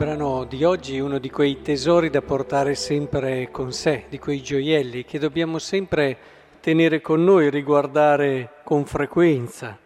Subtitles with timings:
[0.00, 5.04] Brano di oggi uno di quei tesori da portare sempre con sé, di quei gioielli
[5.04, 6.16] che dobbiamo sempre
[6.60, 9.78] tenere con noi, riguardare con frequenza,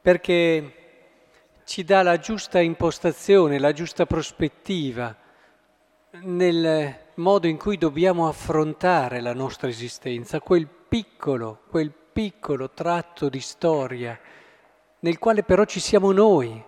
[0.00, 0.72] perché
[1.64, 5.14] ci dà la giusta impostazione, la giusta prospettiva
[6.22, 13.40] nel modo in cui dobbiamo affrontare la nostra esistenza, quel piccolo, quel piccolo tratto di
[13.40, 14.18] storia
[15.00, 16.64] nel quale però ci siamo noi.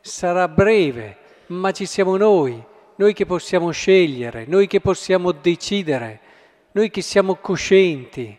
[0.00, 1.19] Sarà breve,
[1.50, 2.62] ma ci siamo noi,
[2.96, 6.20] noi che possiamo scegliere, noi che possiamo decidere,
[6.72, 8.38] noi che siamo coscienti.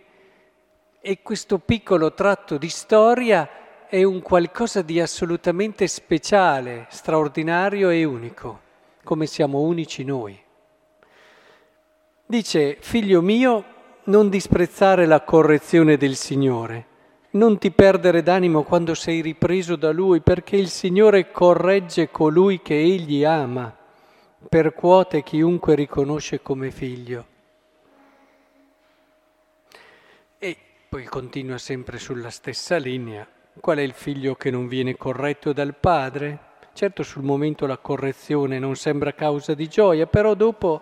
[1.03, 3.49] E questo piccolo tratto di storia
[3.87, 8.59] è un qualcosa di assolutamente speciale, straordinario e unico,
[9.03, 10.39] come siamo unici noi.
[12.25, 13.65] Dice, figlio mio,
[14.05, 16.89] non disprezzare la correzione del Signore
[17.31, 22.77] non ti perdere d'animo quando sei ripreso da Lui, perché il Signore corregge colui che
[22.77, 23.73] Egli ama,
[24.49, 27.25] percuote chiunque riconosce come figlio.
[30.37, 30.57] E
[30.89, 33.25] poi continua sempre sulla stessa linea.
[33.59, 36.49] Qual è il figlio che non viene corretto dal padre?
[36.73, 40.81] Certo sul momento la correzione non sembra causa di gioia, però dopo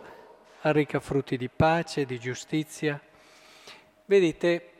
[0.62, 3.00] arreca frutti di pace, di giustizia.
[4.06, 4.79] Vedete,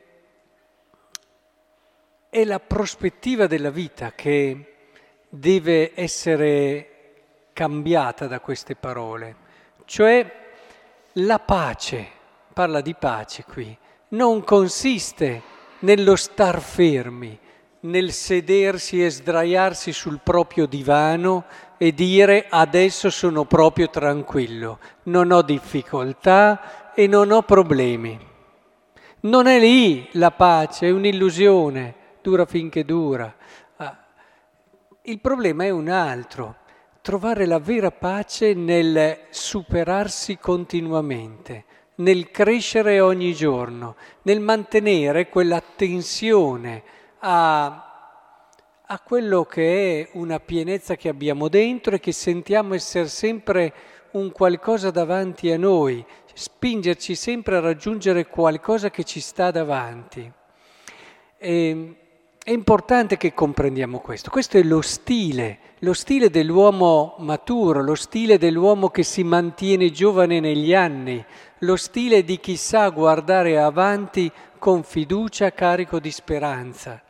[2.30, 4.76] è la prospettiva della vita che
[5.28, 6.90] deve essere
[7.54, 9.36] cambiata da queste parole,
[9.86, 10.32] cioè
[11.14, 12.08] la pace,
[12.54, 13.76] parla di pace qui,
[14.10, 15.42] non consiste
[15.80, 17.38] nello star fermi,
[17.82, 21.46] nel sedersi e sdraiarsi sul proprio divano
[21.78, 28.28] e dire adesso sono proprio tranquillo, non ho difficoltà e non ho problemi.
[29.22, 33.34] Non è lì la pace, è un'illusione dura finché dura.
[33.78, 33.98] Ah,
[35.04, 36.58] il problema è un altro,
[37.02, 41.66] trovare la vera pace nel superarsi continuamente,
[41.96, 46.84] nel crescere ogni giorno, nel mantenere quell'attenzione
[47.20, 48.12] a,
[48.86, 53.74] a quello che è una pienezza che abbiamo dentro e che sentiamo essere sempre
[54.12, 60.32] un qualcosa davanti a noi, spingerci sempre a raggiungere qualcosa che ci sta davanti.
[61.38, 61.96] E ehm,
[62.44, 64.30] è importante che comprendiamo questo.
[64.30, 70.40] Questo è lo stile, lo stile dell'uomo maturo, lo stile dell'uomo che si mantiene giovane
[70.40, 71.24] negli anni,
[71.60, 77.02] lo stile di chi sa guardare avanti con fiducia, carico di speranza.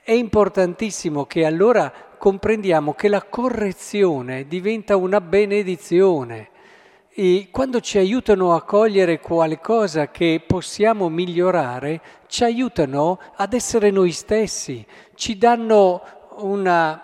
[0.00, 6.50] È importantissimo che allora comprendiamo che la correzione diventa una benedizione
[7.18, 14.12] e quando ci aiutano a cogliere qualcosa che possiamo migliorare, ci aiutano ad essere noi
[14.12, 14.84] stessi,
[15.14, 16.02] ci danno
[16.40, 17.02] una,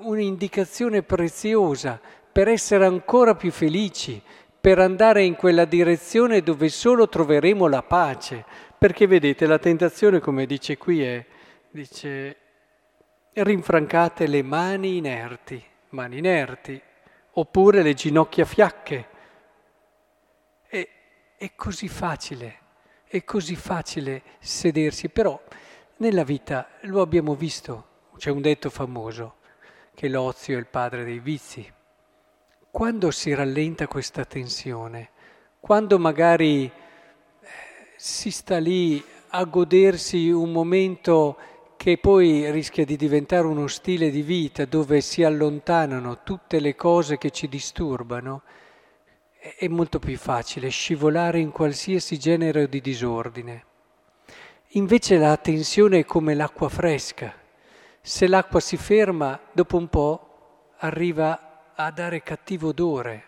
[0.00, 1.98] un'indicazione preziosa
[2.30, 4.20] per essere ancora più felici,
[4.60, 8.44] per andare in quella direzione dove solo troveremo la pace.
[8.76, 11.24] Perché vedete, la tentazione, come dice qui, è,
[11.70, 12.36] dice,
[13.32, 16.78] rinfrancate le mani inerti, mani inerti,
[17.32, 19.16] oppure le ginocchia fiacche
[21.38, 22.58] è così facile,
[23.04, 25.40] è così facile sedersi, però
[25.98, 29.36] nella vita lo abbiamo visto, c'è un detto famoso,
[29.94, 31.72] che l'ozio è il padre dei vizi.
[32.72, 35.10] Quando si rallenta questa tensione,
[35.60, 36.72] quando magari eh,
[37.94, 41.36] si sta lì a godersi un momento
[41.76, 47.16] che poi rischia di diventare uno stile di vita dove si allontanano tutte le cose
[47.16, 48.42] che ci disturbano,
[49.38, 53.64] è molto più facile scivolare in qualsiasi genere di disordine.
[54.72, 57.32] Invece la tensione è come l'acqua fresca.
[58.00, 63.24] Se l'acqua si ferma, dopo un po' arriva a dare cattivo odore.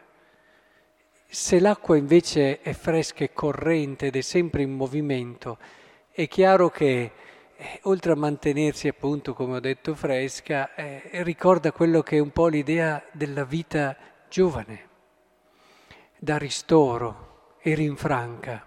[1.26, 5.58] Se l'acqua invece è fresca e corrente ed è sempre in movimento,
[6.11, 7.12] è chiaro che
[7.56, 12.31] eh, oltre a mantenersi appunto, come ho detto, fresca, eh, ricorda quello che è un
[12.31, 13.96] po' l'idea della vita
[14.29, 14.88] giovane
[16.22, 18.67] dà ristoro e rinfranca.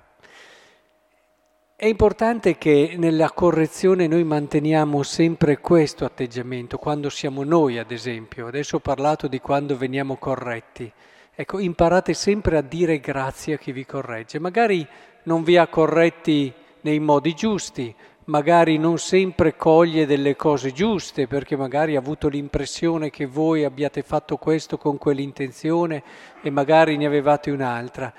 [1.75, 8.47] È importante che nella correzione noi manteniamo sempre questo atteggiamento, quando siamo noi ad esempio.
[8.47, 10.91] Adesso ho parlato di quando veniamo corretti.
[11.35, 14.39] Ecco, imparate sempre a dire grazie a chi vi corregge.
[14.39, 14.87] Magari
[15.23, 16.51] non vi ha corretti
[16.81, 17.93] nei modi giusti,
[18.25, 24.01] magari non sempre coglie delle cose giuste, perché magari ha avuto l'impressione che voi abbiate
[24.01, 26.03] fatto questo con quell'intenzione
[26.41, 28.13] e magari ne avevate un'altra.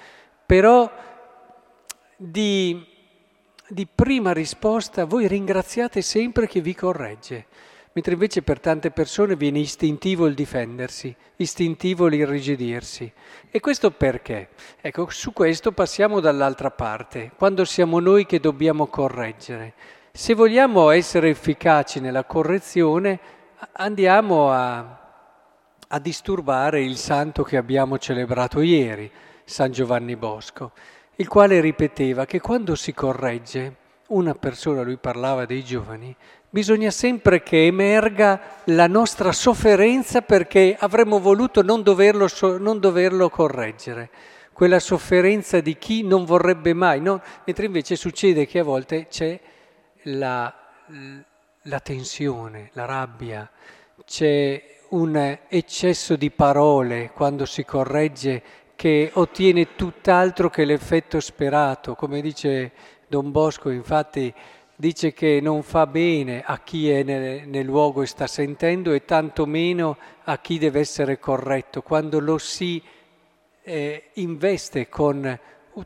[0.46, 0.90] Però
[2.16, 2.84] di,
[3.68, 7.46] di prima risposta voi ringraziate sempre chi vi corregge,
[7.94, 13.11] mentre invece per tante persone viene istintivo il difendersi, istintivo l'irrigidirsi.
[13.49, 14.49] E questo perché?
[14.81, 19.75] Ecco, su questo passiamo dall'altra parte, quando siamo noi che dobbiamo correggere.
[20.11, 23.20] Se vogliamo essere efficaci nella correzione,
[23.75, 25.00] andiamo a,
[25.87, 29.08] a disturbare il santo che abbiamo celebrato ieri,
[29.44, 30.73] San Giovanni Bosco,
[31.17, 36.14] il quale ripeteva che quando si corregge una persona, lui parlava dei giovani,
[36.50, 42.28] bisogna sempre che emerga la nostra sofferenza perché avremmo voluto non doverlo,
[42.58, 44.10] non doverlo correggere,
[44.52, 47.20] quella sofferenza di chi non vorrebbe mai, no?
[47.44, 49.38] mentre invece succede che a volte c'è
[50.02, 50.54] la,
[51.62, 53.50] la tensione, la rabbia,
[54.04, 58.42] c'è un eccesso di parole quando si corregge
[58.76, 62.70] che ottiene tutt'altro che l'effetto sperato, come dice
[63.14, 64.34] Don Bosco infatti
[64.75, 69.05] dice che non fa bene a chi è nel, nel, luogo e sta sentendo e
[69.05, 72.82] tanto meno a chi deve essere corretto, quando lo si
[73.62, 75.38] eh, investe con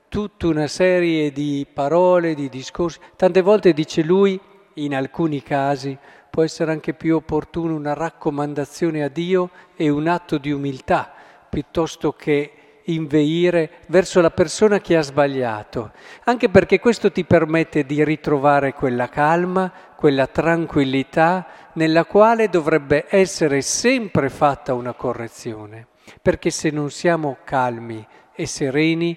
[0.08, 2.98] tutta una serie di parole, di discorsi.
[3.14, 4.40] Tante volte dice lui,
[4.76, 5.94] in alcuni casi,
[6.30, 11.12] può essere anche più opportuno una raccomandazione a Dio e un atto di umiltà,
[11.50, 12.52] piuttosto che
[12.88, 15.92] inveire verso la persona che ha sbagliato,
[16.24, 23.60] anche perché questo ti permette di ritrovare quella calma, quella tranquillità nella quale dovrebbe essere
[23.60, 25.88] sempre fatta una correzione,
[26.22, 29.16] perché se non siamo calmi e sereni,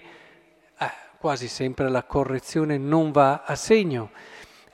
[0.80, 4.12] eh, quasi sempre la correzione non va a segno,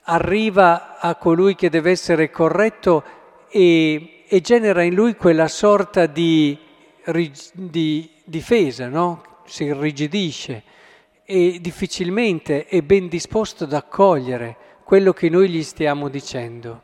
[0.04, 3.04] arriva a colui che deve essere corretto
[3.50, 6.58] e, e genera in lui quella sorta di,
[7.54, 9.24] di difesa, no?
[9.46, 10.64] si irrigidisce
[11.24, 16.84] e difficilmente è ben disposto ad accogliere quello che noi gli stiamo dicendo.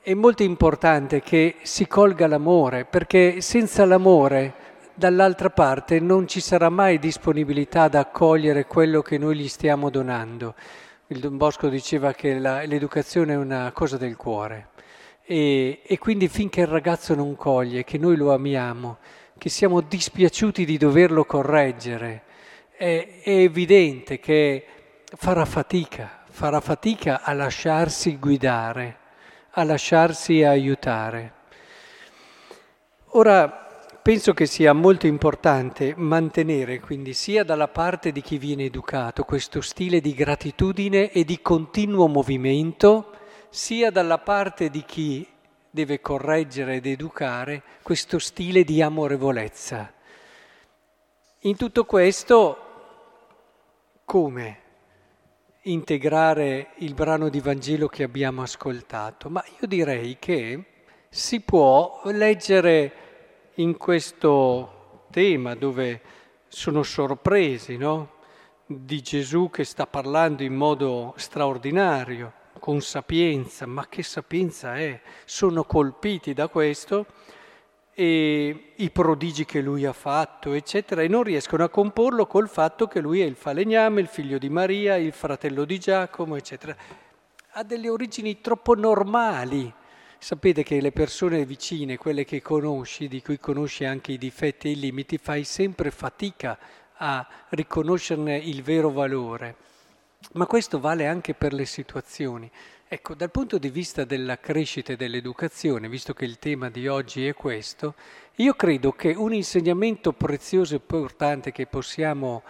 [0.00, 4.54] È molto importante che si colga l'amore, perché senza l'amore
[4.94, 10.54] dall'altra parte non ci sarà mai disponibilità ad accogliere quello che noi gli stiamo donando.
[11.08, 14.70] Il Don Bosco diceva che la, l'educazione è una cosa del cuore
[15.30, 18.96] e, e quindi finché il ragazzo non coglie che noi lo amiamo,
[19.38, 22.24] che siamo dispiaciuti di doverlo correggere,
[22.76, 24.64] è, è evidente che
[25.04, 28.98] farà fatica, farà fatica a lasciarsi guidare,
[29.50, 31.32] a lasciarsi aiutare.
[33.12, 33.48] Ora,
[34.02, 39.60] penso che sia molto importante mantenere quindi sia dalla parte di chi viene educato questo
[39.60, 43.12] stile di gratitudine e di continuo movimento,
[43.50, 45.26] sia dalla parte di chi
[45.78, 49.92] deve correggere ed educare questo stile di amorevolezza.
[51.42, 52.56] In tutto questo,
[54.04, 54.60] come
[55.62, 59.30] integrare il brano di Vangelo che abbiamo ascoltato?
[59.30, 60.64] Ma io direi che
[61.08, 62.92] si può leggere
[63.54, 66.00] in questo tema dove
[66.48, 68.16] sono sorpresi, no?
[68.66, 72.37] Di Gesù che sta parlando in modo straordinario
[72.68, 75.00] con sapienza, ma che sapienza è?
[75.24, 77.06] Sono colpiti da questo
[77.94, 82.86] e i prodigi che lui ha fatto, eccetera, e non riescono a comporlo col fatto
[82.86, 86.76] che lui è il falegname, il figlio di Maria, il fratello di Giacomo, eccetera.
[87.52, 89.72] Ha delle origini troppo normali.
[90.18, 94.72] Sapete che le persone vicine, quelle che conosci, di cui conosci anche i difetti e
[94.72, 96.58] i limiti, fai sempre fatica
[96.98, 99.67] a riconoscerne il vero valore.
[100.32, 102.50] Ma questo vale anche per le situazioni.
[102.88, 107.26] Ecco, dal punto di vista della crescita e dell'educazione, visto che il tema di oggi
[107.26, 107.94] è questo,
[108.36, 112.42] io credo che un insegnamento prezioso e importante che possiamo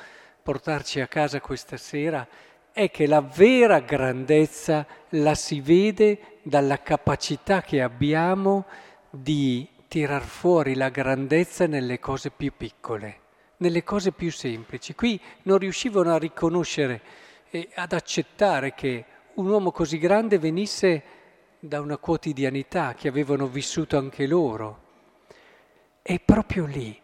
[0.42, 2.26] portarci a casa questa sera
[2.72, 8.66] è che la vera grandezza la si vede dalla capacità che abbiamo
[9.10, 13.20] di tirar fuori la grandezza nelle cose più piccole,
[13.58, 14.94] nelle cose più semplici.
[14.94, 17.00] Qui non riuscivano a riconoscere
[17.50, 21.02] e ad accettare che un uomo così grande venisse
[21.59, 24.87] da una quotidianità che avevano vissuto anche loro.
[26.02, 26.99] È proprio lì,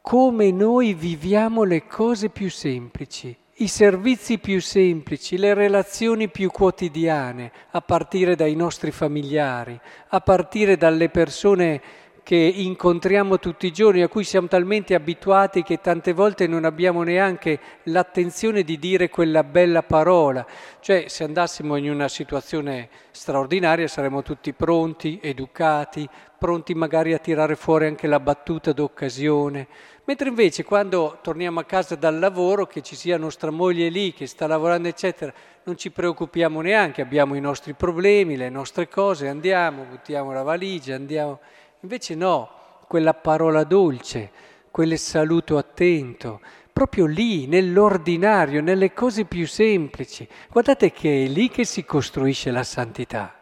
[0.00, 7.52] come noi viviamo le cose più semplici, i servizi più semplici, le relazioni più quotidiane,
[7.70, 11.80] a partire dai nostri familiari, a partire dalle persone
[12.22, 17.02] che incontriamo tutti i giorni, a cui siamo talmente abituati che tante volte non abbiamo
[17.02, 20.46] neanche l'attenzione di dire quella bella parola.
[20.80, 27.56] Cioè se andassimo in una situazione straordinaria saremmo tutti pronti, educati, pronti magari a tirare
[27.56, 29.66] fuori anche la battuta d'occasione.
[30.04, 34.26] Mentre invece quando torniamo a casa dal lavoro, che ci sia nostra moglie lì che
[34.26, 35.32] sta lavorando, eccetera,
[35.64, 40.96] non ci preoccupiamo neanche, abbiamo i nostri problemi, le nostre cose, andiamo, buttiamo la valigia,
[40.96, 41.38] andiamo.
[41.82, 42.48] Invece no,
[42.86, 44.30] quella parola dolce,
[44.70, 46.40] quel saluto attento,
[46.72, 50.28] proprio lì, nell'ordinario, nelle cose più semplici.
[50.48, 53.34] Guardate che è lì che si costruisce la santità.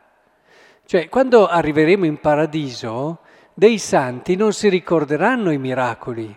[0.86, 3.18] Cioè, quando arriveremo in paradiso,
[3.52, 6.34] dei santi non si ricorderanno i miracoli,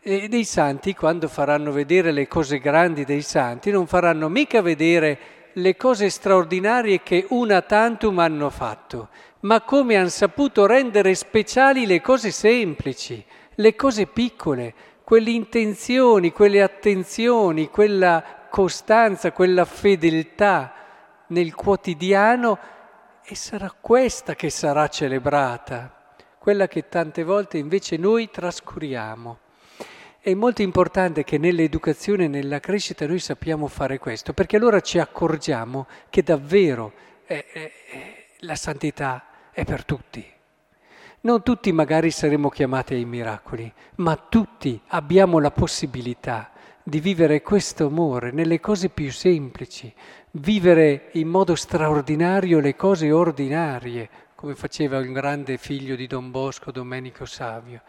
[0.00, 5.18] e dei santi, quando faranno vedere le cose grandi dei santi, non faranno mica vedere
[5.54, 9.08] le cose straordinarie che una tantum hanno fatto,
[9.40, 13.24] ma come hanno saputo rendere speciali le cose semplici,
[13.54, 14.74] le cose piccole,
[15.04, 20.72] quelle intenzioni, quelle attenzioni, quella costanza, quella fedeltà
[21.28, 22.58] nel quotidiano
[23.24, 29.38] e sarà questa che sarà celebrata, quella che tante volte invece noi trascuriamo.
[30.28, 34.98] È molto importante che nell'educazione e nella crescita noi sappiamo fare questo, perché allora ci
[34.98, 36.92] accorgiamo che davvero
[37.24, 40.22] è, è, è, la santità è per tutti.
[41.22, 46.50] Non tutti magari saremo chiamati ai miracoli, ma tutti abbiamo la possibilità
[46.82, 49.90] di vivere questo amore nelle cose più semplici,
[50.32, 56.70] vivere in modo straordinario le cose ordinarie, come faceva un grande figlio di Don Bosco,
[56.70, 57.80] Domenico Savio.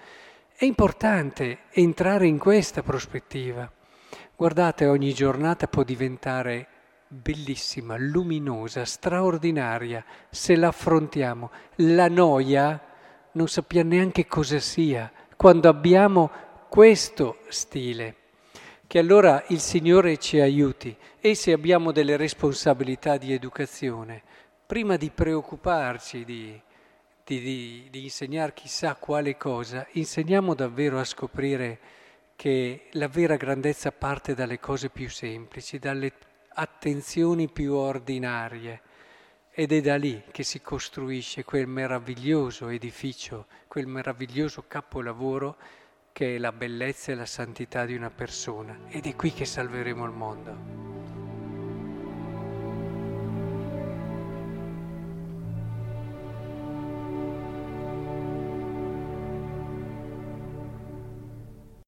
[0.61, 3.71] È importante entrare in questa prospettiva.
[4.35, 6.67] Guardate, ogni giornata può diventare
[7.07, 11.49] bellissima, luminosa, straordinaria se la affrontiamo.
[11.75, 12.77] La noia
[13.31, 16.29] non sappiamo neanche cosa sia quando abbiamo
[16.67, 18.15] questo stile.
[18.85, 24.23] Che allora il Signore ci aiuti e se abbiamo delle responsabilità di educazione,
[24.65, 26.61] prima di preoccuparci di
[27.29, 31.79] di, di, di insegnare chissà quale cosa, insegniamo davvero a scoprire
[32.35, 36.11] che la vera grandezza parte dalle cose più semplici, dalle
[36.53, 38.81] attenzioni più ordinarie.
[39.51, 45.57] Ed è da lì che si costruisce quel meraviglioso edificio, quel meraviglioso capolavoro
[46.11, 48.79] che è la bellezza e la santità di una persona.
[48.87, 50.98] Ed è qui che salveremo il mondo.